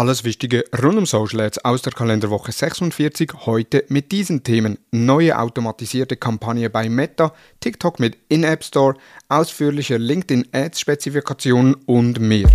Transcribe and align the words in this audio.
Alles 0.00 0.24
Wichtige 0.24 0.64
rund 0.82 0.96
um 0.96 1.04
Social 1.04 1.40
Ads 1.40 1.62
aus 1.62 1.82
der 1.82 1.92
Kalenderwoche 1.92 2.52
46. 2.52 3.32
Heute 3.44 3.84
mit 3.88 4.12
diesen 4.12 4.42
Themen. 4.42 4.78
Neue 4.92 5.38
automatisierte 5.38 6.16
Kampagne 6.16 6.70
bei 6.70 6.88
Meta, 6.88 7.34
TikTok 7.60 8.00
mit 8.00 8.16
In-App 8.30 8.64
Store, 8.64 8.94
ausführliche 9.28 9.98
LinkedIn 9.98 10.46
Ads 10.52 10.80
Spezifikationen 10.80 11.74
und 11.84 12.18
mehr. 12.18 12.48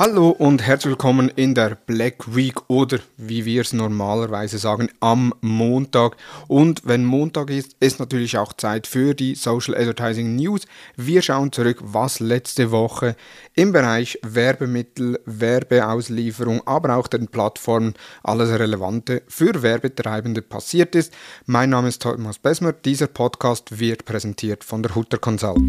Hallo 0.00 0.30
und 0.30 0.62
herzlich 0.62 0.92
willkommen 0.92 1.28
in 1.36 1.54
der 1.54 1.74
Black 1.74 2.34
Week 2.34 2.54
oder 2.68 3.00
wie 3.18 3.44
wir 3.44 3.60
es 3.60 3.74
normalerweise 3.74 4.56
sagen, 4.56 4.88
am 5.00 5.34
Montag. 5.42 6.16
Und 6.48 6.80
wenn 6.86 7.04
Montag 7.04 7.50
ist, 7.50 7.76
ist 7.80 8.00
natürlich 8.00 8.38
auch 8.38 8.54
Zeit 8.54 8.86
für 8.86 9.12
die 9.12 9.34
Social 9.34 9.74
Advertising 9.74 10.36
News. 10.36 10.62
Wir 10.96 11.20
schauen 11.20 11.52
zurück, 11.52 11.80
was 11.82 12.18
letzte 12.18 12.70
Woche 12.70 13.14
im 13.52 13.72
Bereich 13.72 14.18
Werbemittel, 14.22 15.20
Werbeauslieferung, 15.26 16.62
aber 16.66 16.96
auch 16.96 17.06
den 17.06 17.28
Plattformen 17.28 17.92
alles 18.22 18.58
Relevante 18.58 19.20
für 19.28 19.60
Werbetreibende 19.60 20.40
passiert 20.40 20.94
ist. 20.94 21.12
Mein 21.44 21.68
Name 21.68 21.88
ist 21.88 22.00
Thomas 22.00 22.38
Besmer. 22.38 22.72
Dieser 22.72 23.08
Podcast 23.08 23.78
wird 23.78 24.06
präsentiert 24.06 24.64
von 24.64 24.82
der 24.82 24.94
Hutter 24.94 25.18
Consult. 25.18 25.60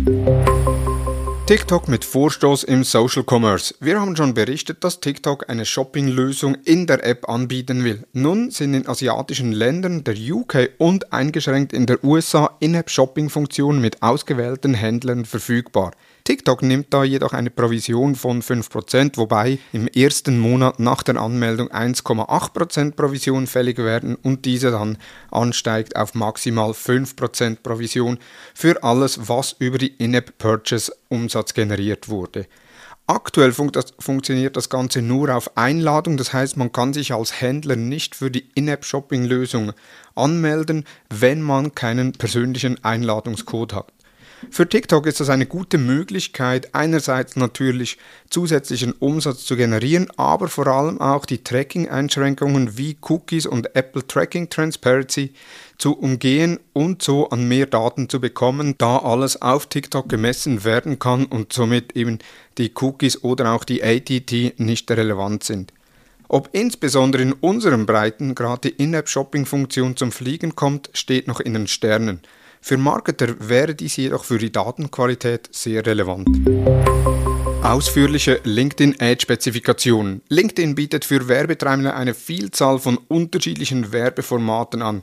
TikTok 1.47 1.87
mit 1.87 2.05
Vorstoß 2.05 2.63
im 2.63 2.83
Social 2.83 3.23
Commerce. 3.27 3.73
Wir 3.79 3.99
haben 3.99 4.15
schon 4.15 4.33
berichtet, 4.33 4.83
dass 4.83 4.99
TikTok 4.99 5.49
eine 5.49 5.65
Shopping-Lösung 5.65 6.55
in 6.63 6.85
der 6.87 7.03
App 7.05 7.27
anbieten 7.27 7.83
will. 7.83 8.05
Nun 8.13 8.51
sind 8.51 8.73
in 8.73 8.87
asiatischen 8.87 9.51
Ländern, 9.51 10.03
der 10.03 10.15
UK 10.15 10.69
und 10.77 11.11
eingeschränkt 11.11 11.73
in 11.73 11.87
der 11.87 12.03
USA 12.03 12.55
In-App-Shopping-Funktionen 12.59 13.81
mit 13.81 14.01
ausgewählten 14.01 14.75
Händlern 14.75 15.25
verfügbar. 15.25 15.91
TikTok 16.31 16.61
nimmt 16.61 16.93
da 16.93 17.03
jedoch 17.03 17.33
eine 17.33 17.49
Provision 17.49 18.15
von 18.15 18.41
5%, 18.41 19.17
wobei 19.17 19.59
im 19.73 19.87
ersten 19.87 20.39
Monat 20.39 20.79
nach 20.79 21.03
der 21.03 21.17
Anmeldung 21.17 21.67
1,8% 21.67 22.91
Provision 22.91 23.47
fällig 23.47 23.79
werden 23.79 24.15
und 24.15 24.45
diese 24.45 24.71
dann 24.71 24.97
ansteigt 25.29 25.97
auf 25.97 26.15
maximal 26.15 26.71
5% 26.71 27.57
Provision 27.61 28.17
für 28.53 28.81
alles, 28.81 29.27
was 29.27 29.57
über 29.59 29.77
die 29.77 29.93
In-App-Purchase-Umsatz 29.97 31.53
generiert 31.53 32.07
wurde. 32.07 32.47
Aktuell 33.07 33.51
fun 33.51 33.69
das, 33.73 33.87
funktioniert 33.99 34.55
das 34.55 34.69
Ganze 34.69 35.01
nur 35.01 35.35
auf 35.35 35.57
Einladung, 35.57 36.15
das 36.15 36.31
heißt, 36.31 36.55
man 36.55 36.71
kann 36.71 36.93
sich 36.93 37.13
als 37.13 37.41
Händler 37.41 37.75
nicht 37.75 38.15
für 38.15 38.31
die 38.31 38.47
In-App-Shopping-Lösung 38.55 39.73
anmelden, 40.15 40.85
wenn 41.09 41.41
man 41.41 41.75
keinen 41.75 42.13
persönlichen 42.13 42.81
Einladungscode 42.85 43.73
hat. 43.73 43.91
Für 44.49 44.67
TikTok 44.67 45.05
ist 45.05 45.19
das 45.19 45.29
eine 45.29 45.45
gute 45.45 45.77
Möglichkeit, 45.77 46.73
einerseits 46.73 47.35
natürlich 47.35 47.97
zusätzlichen 48.29 48.93
Umsatz 48.93 49.45
zu 49.45 49.55
generieren, 49.55 50.07
aber 50.17 50.47
vor 50.47 50.65
allem 50.67 50.99
auch 50.99 51.25
die 51.25 51.43
Tracking-Einschränkungen 51.43 52.77
wie 52.77 52.97
Cookies 53.01 53.45
und 53.45 53.75
Apple 53.75 54.05
Tracking 54.05 54.49
Transparency 54.49 55.33
zu 55.77 55.93
umgehen 55.97 56.59
und 56.73 57.03
so 57.03 57.29
an 57.29 57.47
mehr 57.47 57.67
Daten 57.67 58.09
zu 58.09 58.19
bekommen, 58.19 58.75
da 58.79 58.97
alles 58.97 59.41
auf 59.41 59.67
TikTok 59.67 60.09
gemessen 60.09 60.63
werden 60.63 60.97
kann 60.97 61.25
und 61.25 61.53
somit 61.53 61.95
eben 61.95 62.17
die 62.57 62.71
Cookies 62.75 63.23
oder 63.23 63.51
auch 63.51 63.63
die 63.63 63.83
ATT 63.83 64.59
nicht 64.59 64.89
relevant 64.89 65.43
sind. 65.43 65.71
Ob 66.27 66.49
insbesondere 66.53 67.21
in 67.21 67.33
unserem 67.33 67.85
Breitengrad 67.85 68.63
die 68.63 68.69
In-App-Shopping-Funktion 68.69 69.97
zum 69.97 70.11
Fliegen 70.11 70.55
kommt, 70.55 70.89
steht 70.93 71.27
noch 71.27 71.41
in 71.41 71.53
den 71.53 71.67
Sternen. 71.67 72.21
Für 72.63 72.77
Marketer 72.77 73.35
wäre 73.39 73.73
dies 73.73 73.95
jedoch 73.95 74.23
für 74.23 74.37
die 74.37 74.51
Datenqualität 74.51 75.49
sehr 75.51 75.83
relevant. 75.83 76.29
Ausführliche 77.63 78.39
LinkedIn-Ad-Spezifikationen. 78.43 80.21
LinkedIn 80.29 80.75
bietet 80.75 81.03
für 81.03 81.27
Werbetreibende 81.27 81.95
eine 81.95 82.13
Vielzahl 82.13 82.77
von 82.77 82.97
unterschiedlichen 82.97 83.91
Werbeformaten 83.91 84.83
an. 84.83 85.01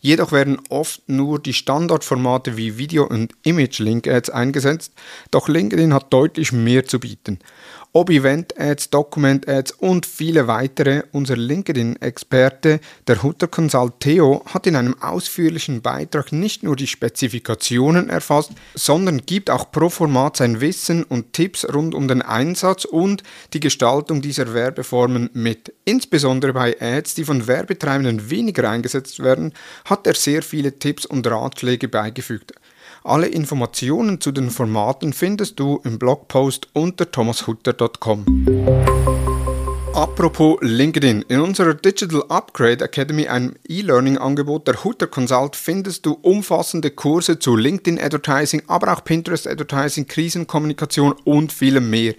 Jedoch 0.00 0.30
werden 0.30 0.58
oft 0.70 1.08
nur 1.08 1.40
die 1.40 1.52
Standardformate 1.52 2.56
wie 2.56 2.78
Video- 2.78 3.06
und 3.06 3.32
Image-Link-Ads 3.42 4.30
eingesetzt, 4.30 4.92
doch 5.30 5.48
LinkedIn 5.48 5.92
hat 5.92 6.12
deutlich 6.12 6.52
mehr 6.52 6.86
zu 6.86 7.00
bieten 7.00 7.40
ob 7.92 8.10
Event-Ads, 8.10 8.90
Document-Ads 8.90 9.72
und 9.72 10.06
viele 10.06 10.46
weitere. 10.46 11.02
Unser 11.12 11.36
LinkedIn-Experte, 11.36 12.80
der 13.06 13.22
Hutter 13.22 13.48
Consult 13.48 14.00
Theo, 14.00 14.44
hat 14.46 14.66
in 14.66 14.76
einem 14.76 15.00
ausführlichen 15.02 15.82
Beitrag 15.82 16.32
nicht 16.32 16.62
nur 16.62 16.76
die 16.76 16.86
Spezifikationen 16.86 18.08
erfasst, 18.08 18.52
sondern 18.74 19.22
gibt 19.26 19.50
auch 19.50 19.70
pro 19.72 19.88
Format 19.88 20.36
sein 20.36 20.60
Wissen 20.60 21.02
und 21.02 21.32
Tipps 21.32 21.66
rund 21.72 21.94
um 21.94 22.06
den 22.06 22.22
Einsatz 22.22 22.84
und 22.84 23.22
die 23.52 23.60
Gestaltung 23.60 24.22
dieser 24.22 24.54
Werbeformen 24.54 25.30
mit. 25.32 25.72
Insbesondere 25.84 26.52
bei 26.52 26.80
Ads, 26.80 27.16
die 27.16 27.24
von 27.24 27.46
Werbetreibenden 27.46 28.30
weniger 28.30 28.70
eingesetzt 28.70 29.20
werden, 29.20 29.52
hat 29.84 30.06
er 30.06 30.14
sehr 30.14 30.42
viele 30.42 30.78
Tipps 30.78 31.06
und 31.06 31.26
Ratschläge 31.26 31.88
beigefügt. 31.88 32.52
Alle 33.02 33.28
Informationen 33.28 34.20
zu 34.20 34.30
den 34.30 34.50
Formaten 34.50 35.14
findest 35.14 35.58
du 35.58 35.80
im 35.84 35.98
Blogpost 35.98 36.68
unter 36.74 37.10
thomashutter.com. 37.10 38.26
Apropos 39.94 40.58
LinkedIn. 40.60 41.22
In 41.28 41.40
unserer 41.40 41.72
Digital 41.74 42.22
Upgrade 42.28 42.84
Academy, 42.84 43.26
einem 43.26 43.54
E-Learning-Angebot 43.66 44.68
der 44.68 44.84
Hutter 44.84 45.06
Consult, 45.06 45.56
findest 45.56 46.04
du 46.04 46.12
umfassende 46.12 46.90
Kurse 46.90 47.38
zu 47.38 47.56
LinkedIn 47.56 47.98
Advertising, 47.98 48.62
aber 48.66 48.92
auch 48.92 49.02
Pinterest 49.02 49.46
Advertising, 49.46 50.06
Krisenkommunikation 50.06 51.14
und 51.24 51.52
vielem 51.52 51.88
mehr. 51.88 52.14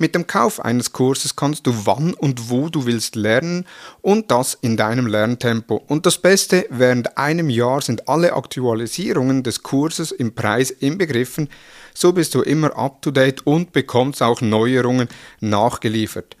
Mit 0.00 0.14
dem 0.14 0.28
Kauf 0.28 0.64
eines 0.64 0.92
Kurses 0.92 1.34
kannst 1.34 1.66
du 1.66 1.74
wann 1.84 2.14
und 2.14 2.50
wo 2.50 2.68
du 2.68 2.86
willst 2.86 3.16
lernen 3.16 3.66
und 4.00 4.30
das 4.30 4.54
in 4.54 4.76
deinem 4.76 5.08
Lerntempo. 5.08 5.82
Und 5.88 6.06
das 6.06 6.18
Beste, 6.18 6.66
während 6.70 7.18
einem 7.18 7.50
Jahr 7.50 7.80
sind 7.80 8.08
alle 8.08 8.34
Aktualisierungen 8.34 9.42
des 9.42 9.64
Kurses 9.64 10.12
im 10.12 10.36
Preis 10.36 10.70
inbegriffen, 10.70 11.48
so 11.94 12.12
bist 12.12 12.36
du 12.36 12.42
immer 12.42 12.76
up-to-date 12.78 13.44
und 13.44 13.72
bekommst 13.72 14.22
auch 14.22 14.40
Neuerungen 14.40 15.08
nachgeliefert. 15.40 16.36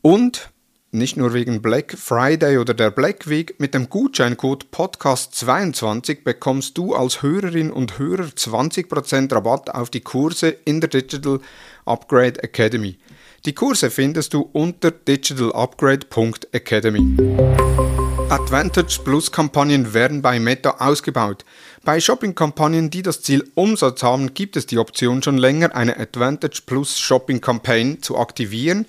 Und 0.00 0.48
nicht 0.96 1.16
nur 1.16 1.32
wegen 1.34 1.62
Black 1.62 1.96
Friday 1.96 2.58
oder 2.58 2.74
der 2.74 2.90
Black 2.90 3.28
Week, 3.28 3.54
mit 3.58 3.74
dem 3.74 3.88
Gutscheincode 3.88 4.66
Podcast22 4.72 6.24
bekommst 6.24 6.76
du 6.78 6.94
als 6.94 7.22
Hörerin 7.22 7.70
und 7.70 7.98
Hörer 7.98 8.24
20% 8.24 9.32
Rabatt 9.32 9.70
auf 9.70 9.90
die 9.90 10.00
Kurse 10.00 10.48
in 10.48 10.80
der 10.80 10.90
Digital 10.90 11.38
Upgrade 11.84 12.42
Academy. 12.42 12.98
Die 13.44 13.54
Kurse 13.54 13.90
findest 13.90 14.34
du 14.34 14.48
unter 14.52 14.90
digitalupgrade.academy. 14.90 17.16
Advantage 18.28 18.98
Plus 19.04 19.30
Kampagnen 19.30 19.94
werden 19.94 20.20
bei 20.22 20.40
Meta 20.40 20.78
ausgebaut. 20.78 21.44
Bei 21.84 22.00
Shopping-Kampagnen, 22.00 22.90
die 22.90 23.02
das 23.02 23.22
Ziel 23.22 23.48
Umsatz 23.54 24.02
haben, 24.02 24.34
gibt 24.34 24.56
es 24.56 24.66
die 24.66 24.78
Option 24.78 25.22
schon 25.22 25.38
länger, 25.38 25.76
eine 25.76 26.00
Advantage 26.00 26.62
Plus 26.66 26.98
Shopping 26.98 27.40
Campaign 27.40 28.02
zu 28.02 28.18
aktivieren 28.18 28.86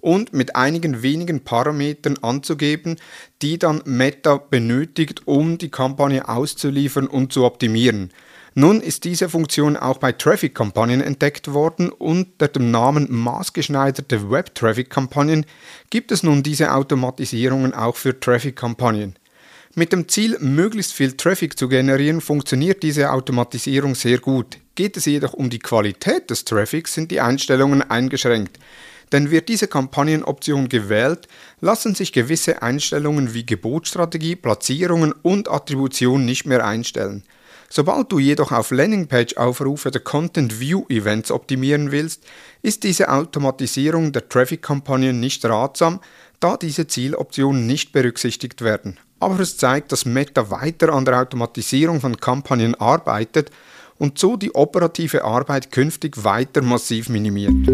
und 0.00 0.32
mit 0.32 0.56
einigen 0.56 1.02
wenigen 1.02 1.40
Parametern 1.40 2.18
anzugeben, 2.22 2.96
die 3.42 3.58
dann 3.58 3.82
Meta 3.84 4.36
benötigt, 4.36 5.22
um 5.26 5.58
die 5.58 5.70
Kampagne 5.70 6.28
auszuliefern 6.28 7.06
und 7.06 7.32
zu 7.32 7.44
optimieren. 7.44 8.10
Nun 8.54 8.80
ist 8.80 9.04
diese 9.04 9.28
Funktion 9.28 9.76
auch 9.76 9.98
bei 9.98 10.10
Traffic-Kampagnen 10.10 11.00
entdeckt 11.00 11.52
worden. 11.52 11.90
Unter 11.90 12.48
dem 12.48 12.72
Namen 12.72 13.06
maßgeschneiderte 13.08 14.30
Web-Traffic-Kampagnen 14.30 15.46
gibt 15.90 16.10
es 16.10 16.24
nun 16.24 16.42
diese 16.42 16.72
Automatisierungen 16.72 17.72
auch 17.72 17.94
für 17.94 18.18
Traffic-Kampagnen. 18.18 19.14
Mit 19.76 19.92
dem 19.92 20.08
Ziel, 20.08 20.36
möglichst 20.40 20.92
viel 20.92 21.16
Traffic 21.16 21.56
zu 21.56 21.68
generieren, 21.68 22.20
funktioniert 22.20 22.82
diese 22.82 23.12
Automatisierung 23.12 23.94
sehr 23.94 24.18
gut. 24.18 24.58
Geht 24.74 24.96
es 24.96 25.04
jedoch 25.04 25.34
um 25.34 25.50
die 25.50 25.60
Qualität 25.60 26.28
des 26.30 26.44
Traffics, 26.44 26.94
sind 26.94 27.12
die 27.12 27.20
Einstellungen 27.20 27.88
eingeschränkt. 27.88 28.58
Denn 29.12 29.30
wird 29.30 29.48
diese 29.48 29.68
Kampagnenoption 29.68 30.68
gewählt, 30.68 31.28
lassen 31.60 31.94
sich 31.94 32.12
gewisse 32.12 32.62
Einstellungen 32.62 33.34
wie 33.34 33.46
Gebotsstrategie, 33.46 34.36
Platzierungen 34.36 35.12
und 35.22 35.50
Attribution 35.50 36.24
nicht 36.24 36.46
mehr 36.46 36.64
einstellen. 36.64 37.22
Sobald 37.70 38.10
du 38.10 38.18
jedoch 38.18 38.50
auf 38.50 38.70
Landingpage-Aufrufe 38.70 39.90
der 39.90 40.00
Content 40.00 40.58
View 40.58 40.86
Events 40.88 41.30
optimieren 41.30 41.92
willst, 41.92 42.24
ist 42.62 42.82
diese 42.82 43.10
Automatisierung 43.10 44.12
der 44.12 44.26
Traffic-Kampagnen 44.28 45.20
nicht 45.20 45.44
ratsam, 45.44 46.00
da 46.40 46.56
diese 46.56 46.86
Zieloptionen 46.86 47.66
nicht 47.66 47.92
berücksichtigt 47.92 48.62
werden. 48.62 48.98
Aber 49.20 49.40
es 49.40 49.58
zeigt, 49.58 49.92
dass 49.92 50.06
Meta 50.06 50.50
weiter 50.50 50.94
an 50.94 51.04
der 51.04 51.20
Automatisierung 51.20 52.00
von 52.00 52.16
Kampagnen 52.16 52.74
arbeitet 52.74 53.50
und 53.98 54.18
so 54.18 54.36
die 54.36 54.54
operative 54.54 55.24
Arbeit 55.24 55.70
künftig 55.70 56.24
weiter 56.24 56.62
massiv 56.62 57.10
minimiert. 57.10 57.68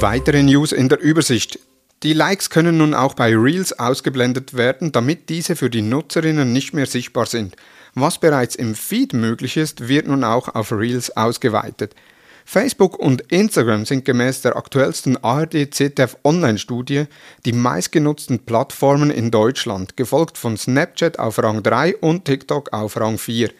Weitere 0.00 0.44
News 0.44 0.70
in 0.70 0.88
der 0.88 1.00
Übersicht. 1.00 1.58
Die 2.04 2.12
Likes 2.12 2.50
können 2.50 2.78
nun 2.78 2.94
auch 2.94 3.14
bei 3.14 3.34
Reels 3.36 3.76
ausgeblendet 3.80 4.56
werden, 4.56 4.92
damit 4.92 5.28
diese 5.28 5.56
für 5.56 5.70
die 5.70 5.82
Nutzerinnen 5.82 6.52
nicht 6.52 6.72
mehr 6.72 6.86
sichtbar 6.86 7.26
sind. 7.26 7.56
Was 7.94 8.18
bereits 8.18 8.54
im 8.54 8.76
Feed 8.76 9.12
möglich 9.12 9.56
ist, 9.56 9.88
wird 9.88 10.06
nun 10.06 10.22
auch 10.22 10.54
auf 10.54 10.70
Reels 10.70 11.16
ausgeweitet. 11.16 11.96
Facebook 12.44 12.96
und 12.96 13.22
Instagram 13.32 13.86
sind 13.86 14.04
gemäß 14.04 14.40
der 14.42 14.56
aktuellsten 14.56 15.16
ARD-ZDF 15.16 16.16
Online-Studie 16.22 17.06
die 17.44 17.52
meistgenutzten 17.52 18.38
Plattformen 18.38 19.10
in 19.10 19.32
Deutschland, 19.32 19.96
gefolgt 19.96 20.38
von 20.38 20.56
Snapchat 20.56 21.18
auf 21.18 21.42
Rang 21.42 21.64
3 21.64 21.96
und 21.96 22.24
TikTok 22.24 22.72
auf 22.72 22.96
Rang 23.00 23.18
4. 23.18 23.50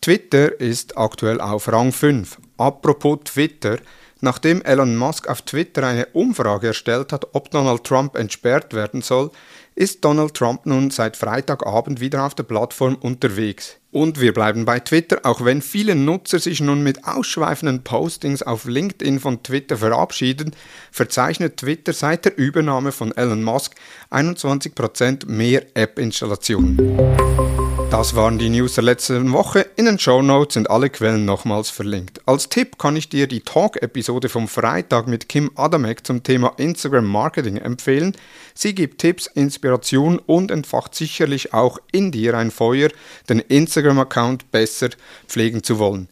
Twitter 0.00 0.60
ist 0.60 0.96
aktuell 0.96 1.40
auf 1.40 1.66
Rang 1.66 1.90
5. 1.90 2.38
Apropos 2.58 3.18
Twitter, 3.24 3.78
Nachdem 4.20 4.62
Elon 4.62 4.96
Musk 4.96 5.28
auf 5.28 5.42
Twitter 5.42 5.86
eine 5.86 6.06
Umfrage 6.06 6.68
erstellt 6.68 7.12
hat, 7.12 7.28
ob 7.32 7.50
Donald 7.50 7.84
Trump 7.84 8.16
entsperrt 8.16 8.74
werden 8.74 9.00
soll, 9.00 9.30
ist 9.74 10.04
Donald 10.04 10.34
Trump 10.34 10.66
nun 10.66 10.90
seit 10.90 11.16
Freitagabend 11.16 12.00
wieder 12.00 12.24
auf 12.26 12.34
der 12.34 12.42
Plattform 12.42 12.96
unterwegs. 12.96 13.76
Und 13.92 14.20
wir 14.20 14.34
bleiben 14.34 14.66
bei 14.66 14.78
Twitter, 14.78 15.20
auch 15.24 15.44
wenn 15.44 15.62
viele 15.62 15.94
Nutzer 15.94 16.38
sich 16.38 16.60
nun 16.60 16.82
mit 16.82 17.06
ausschweifenden 17.06 17.82
Postings 17.82 18.42
auf 18.42 18.66
LinkedIn 18.66 19.18
von 19.20 19.42
Twitter 19.42 19.78
verabschieden, 19.78 20.54
verzeichnet 20.92 21.56
Twitter 21.56 21.92
seit 21.92 22.24
der 22.24 22.36
Übernahme 22.36 22.92
von 22.92 23.16
Elon 23.16 23.42
Musk 23.42 23.74
21% 24.10 25.26
mehr 25.26 25.64
App-Installationen. 25.74 27.59
Das 27.90 28.14
waren 28.14 28.38
die 28.38 28.50
News 28.50 28.74
der 28.74 28.84
letzten 28.84 29.32
Woche. 29.32 29.66
In 29.74 29.84
den 29.84 29.98
Show 29.98 30.22
Notes 30.22 30.54
sind 30.54 30.70
alle 30.70 30.90
Quellen 30.90 31.24
nochmals 31.24 31.70
verlinkt. 31.70 32.20
Als 32.24 32.48
Tipp 32.48 32.78
kann 32.78 32.94
ich 32.94 33.08
dir 33.08 33.26
die 33.26 33.40
Talk-Episode 33.40 34.28
vom 34.28 34.46
Freitag 34.46 35.08
mit 35.08 35.28
Kim 35.28 35.50
Adamek 35.56 36.06
zum 36.06 36.22
Thema 36.22 36.54
Instagram 36.56 37.04
Marketing 37.06 37.56
empfehlen. 37.56 38.16
Sie 38.54 38.76
gibt 38.76 38.98
Tipps, 39.00 39.26
Inspiration 39.26 40.20
und 40.20 40.52
entfacht 40.52 40.94
sicherlich 40.94 41.52
auch 41.52 41.78
in 41.90 42.12
dir 42.12 42.34
ein 42.38 42.52
Feuer, 42.52 42.90
den 43.28 43.40
Instagram-Account 43.40 44.52
besser 44.52 44.90
pflegen 45.26 45.64
zu 45.64 45.80
wollen. 45.80 46.08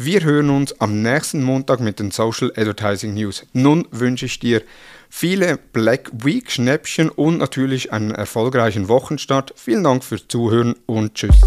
Wir 0.00 0.22
hören 0.22 0.50
uns 0.50 0.80
am 0.80 1.02
nächsten 1.02 1.42
Montag 1.42 1.80
mit 1.80 1.98
den 1.98 2.12
Social 2.12 2.52
Advertising 2.54 3.14
News. 3.14 3.44
Nun 3.52 3.84
wünsche 3.90 4.26
ich 4.26 4.38
dir 4.38 4.62
viele 5.10 5.58
Black 5.72 6.12
Week 6.12 6.52
Schnäppchen 6.52 7.08
und 7.08 7.38
natürlich 7.38 7.92
einen 7.92 8.12
erfolgreichen 8.12 8.86
Wochenstart. 8.86 9.54
Vielen 9.56 9.82
Dank 9.82 10.04
fürs 10.04 10.28
Zuhören 10.28 10.76
und 10.86 11.14
tschüss. 11.14 11.40